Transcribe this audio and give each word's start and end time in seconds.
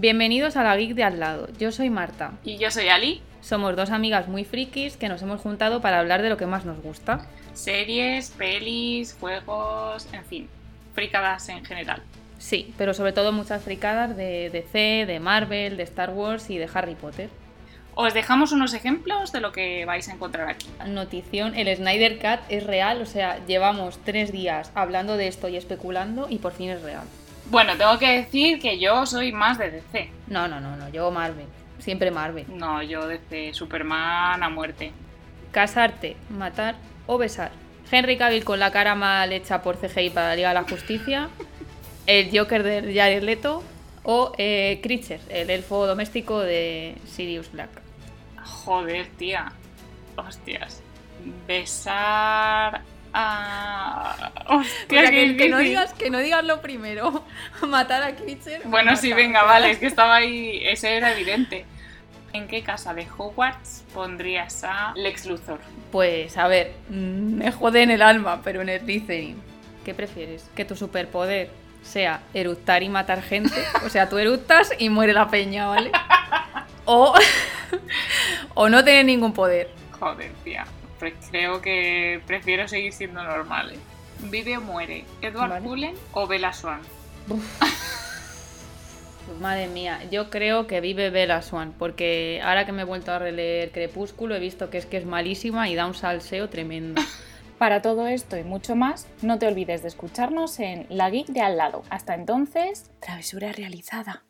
Bienvenidos 0.00 0.56
a 0.56 0.62
la 0.62 0.76
Geek 0.76 0.94
de 0.94 1.02
al 1.02 1.18
lado. 1.18 1.48
Yo 1.58 1.72
soy 1.72 1.90
Marta. 1.90 2.30
Y 2.44 2.56
yo 2.56 2.70
soy 2.70 2.86
Ali. 2.86 3.20
Somos 3.40 3.74
dos 3.74 3.90
amigas 3.90 4.28
muy 4.28 4.44
frikis 4.44 4.96
que 4.96 5.08
nos 5.08 5.22
hemos 5.22 5.40
juntado 5.40 5.80
para 5.80 5.98
hablar 5.98 6.22
de 6.22 6.28
lo 6.28 6.36
que 6.36 6.46
más 6.46 6.64
nos 6.64 6.80
gusta. 6.80 7.26
Series, 7.52 8.30
pelis, 8.30 9.16
juegos, 9.18 10.06
en 10.12 10.24
fin, 10.24 10.48
fricadas 10.94 11.48
en 11.48 11.64
general. 11.64 12.00
Sí, 12.38 12.72
pero 12.78 12.94
sobre 12.94 13.12
todo 13.12 13.32
muchas 13.32 13.60
fricadas 13.64 14.16
de 14.16 14.50
DC, 14.50 15.04
de 15.04 15.18
Marvel, 15.18 15.76
de 15.76 15.82
Star 15.82 16.10
Wars 16.10 16.48
y 16.48 16.58
de 16.58 16.70
Harry 16.72 16.94
Potter. 16.94 17.28
Os 17.96 18.14
dejamos 18.14 18.52
unos 18.52 18.74
ejemplos 18.74 19.32
de 19.32 19.40
lo 19.40 19.50
que 19.50 19.84
vais 19.84 20.08
a 20.08 20.12
encontrar 20.12 20.48
aquí. 20.48 20.68
Notición, 20.86 21.56
el 21.56 21.76
Snyder 21.76 22.20
Cut 22.20 22.48
es 22.48 22.62
real, 22.62 23.02
o 23.02 23.06
sea, 23.06 23.44
llevamos 23.46 23.98
tres 24.04 24.30
días 24.30 24.70
hablando 24.76 25.16
de 25.16 25.26
esto 25.26 25.48
y 25.48 25.56
especulando 25.56 26.28
y 26.30 26.38
por 26.38 26.52
fin 26.52 26.70
es 26.70 26.82
real. 26.82 27.08
Bueno, 27.50 27.76
tengo 27.78 27.98
que 27.98 28.18
decir 28.18 28.60
que 28.60 28.78
yo 28.78 29.06
soy 29.06 29.32
más 29.32 29.56
de 29.58 29.70
DC. 29.70 30.10
No, 30.26 30.48
no, 30.48 30.60
no, 30.60 30.76
no, 30.76 30.88
yo 30.90 31.10
Marvel. 31.10 31.46
Siempre 31.78 32.10
Marvel. 32.10 32.44
No, 32.48 32.82
yo 32.82 33.06
DC, 33.06 33.54
Superman 33.54 34.42
a 34.42 34.48
muerte. 34.50 34.92
Casarte, 35.50 36.16
matar 36.28 36.74
o 37.06 37.16
besar. 37.16 37.50
Henry 37.90 38.18
Cavill 38.18 38.44
con 38.44 38.58
la 38.58 38.70
cara 38.70 38.94
mal 38.94 39.32
hecha 39.32 39.62
por 39.62 39.78
CGI 39.78 40.10
para 40.10 40.28
la 40.28 40.36
Liga 40.36 40.48
de 40.48 40.54
la 40.54 40.64
Justicia. 40.64 41.30
El 42.06 42.36
Joker 42.36 42.62
de 42.62 42.94
Jared 42.94 43.22
Leto. 43.22 43.62
O 44.02 44.32
eh, 44.38 44.80
Creature, 44.82 45.20
el 45.28 45.50
elfo 45.50 45.86
doméstico 45.86 46.40
de 46.40 46.96
Sirius 47.06 47.52
Black. 47.52 47.68
Joder, 48.42 49.06
tía. 49.18 49.52
Hostias. 50.16 50.82
Besar 51.46 52.82
a... 53.18 54.32
Hostia, 54.48 55.10
que, 55.10 55.36
que 55.36 55.48
no 55.48 55.58
digas, 55.58 55.92
que 55.94 56.10
no 56.10 56.18
digas 56.18 56.44
lo 56.44 56.60
primero. 56.60 57.24
Matar 57.66 58.02
a 58.02 58.14
Creature. 58.14 58.60
Bueno, 58.64 58.96
sí, 58.96 59.08
matar. 59.10 59.24
venga, 59.24 59.42
vale, 59.42 59.70
es 59.70 59.78
que 59.78 59.86
estaba 59.86 60.16
ahí, 60.16 60.60
ese 60.64 60.96
era 60.96 61.12
evidente. 61.12 61.64
¿En 62.32 62.46
qué 62.46 62.62
casa 62.62 62.94
de 62.94 63.06
Hogwarts 63.16 63.84
pondrías 63.92 64.62
a 64.62 64.92
Lex 64.94 65.26
Luthor? 65.26 65.58
Pues 65.90 66.36
a 66.36 66.46
ver, 66.46 66.74
mm, 66.90 67.34
me 67.38 67.50
jode 67.50 67.82
en 67.82 67.90
el 67.90 68.02
alma, 68.02 68.40
pero 68.44 68.60
en 68.62 68.68
el 68.68 68.80
Slytherin. 68.80 69.42
¿Qué 69.84 69.94
prefieres? 69.94 70.48
¿Que 70.54 70.64
tu 70.64 70.76
superpoder 70.76 71.50
sea 71.82 72.20
eructar 72.34 72.82
y 72.82 72.88
matar 72.88 73.22
gente? 73.22 73.54
O 73.84 73.88
sea, 73.88 74.08
tú 74.08 74.18
eructas 74.18 74.72
y 74.78 74.90
muere 74.90 75.12
la 75.12 75.28
peña, 75.28 75.66
¿vale? 75.66 75.90
O, 76.84 77.14
o 78.54 78.68
no 78.68 78.84
tener 78.84 79.04
ningún 79.06 79.32
poder. 79.32 79.70
Joder, 79.98 80.30
tía. 80.44 80.66
Pues 80.98 81.14
creo 81.30 81.60
que 81.60 82.20
prefiero 82.26 82.68
seguir 82.68 82.92
siendo 82.92 83.22
normal. 83.22 83.72
¿eh? 83.72 83.78
¿Vive 84.30 84.56
o 84.56 84.60
muere? 84.60 85.04
¿Edward 85.22 85.50
Vale. 85.50 85.64
Cullen 85.64 85.94
o 86.12 86.26
Bella 86.26 86.52
Swan? 86.52 86.80
Madre 89.40 89.68
mía, 89.68 90.00
yo 90.10 90.30
creo 90.30 90.66
que 90.66 90.80
vive 90.80 91.10
Bella 91.10 91.42
Swan, 91.42 91.74
porque 91.78 92.40
ahora 92.42 92.64
que 92.64 92.72
me 92.72 92.82
he 92.82 92.84
vuelto 92.84 93.12
a 93.12 93.18
releer 93.18 93.70
Crepúsculo 93.70 94.34
he 94.34 94.40
visto 94.40 94.70
que 94.70 94.78
es 94.78 94.86
que 94.86 94.96
es 94.96 95.04
malísima 95.04 95.68
y 95.68 95.74
da 95.74 95.86
un 95.86 95.94
salseo 95.94 96.48
tremendo. 96.48 97.00
Para 97.58 97.82
todo 97.82 98.06
esto 98.06 98.38
y 98.38 98.44
mucho 98.44 98.76
más, 98.76 99.08
no 99.20 99.38
te 99.38 99.46
olvides 99.46 99.82
de 99.82 99.88
escucharnos 99.88 100.60
en 100.60 100.86
La 100.88 101.10
Geek 101.10 101.26
de 101.26 101.40
al 101.40 101.56
lado. 101.56 101.82
Hasta 101.90 102.14
entonces, 102.14 102.90
travesura 103.00 103.52
realizada. 103.52 104.22